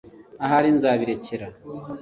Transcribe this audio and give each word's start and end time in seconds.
ahari, 0.45 0.69
nzabirekera 0.75 1.45